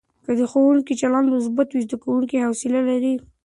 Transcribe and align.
که 0.25 0.31
د 0.39 0.41
ښوونکي 0.51 0.93
چلند 1.01 1.27
مثبت 1.35 1.67
وي، 1.69 1.81
زده 1.85 1.97
کوونکي 2.03 2.37
حوصله 2.45 2.79
لري. 2.89 3.13